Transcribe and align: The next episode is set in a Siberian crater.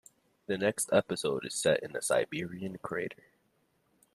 The 0.47 0.57
next 0.57 0.89
episode 0.91 1.45
is 1.45 1.53
set 1.53 1.83
in 1.83 1.95
a 1.95 2.01
Siberian 2.01 2.79
crater. 2.79 3.21